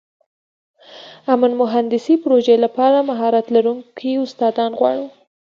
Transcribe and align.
امن 1.33 1.51
مهندسي 1.61 2.13
پروژې 2.23 2.55
لپاره 2.65 2.97
مهارت 3.09 3.45
لرونکي 3.55 4.11
استادان 4.25 4.71
غواړو. 4.79 5.07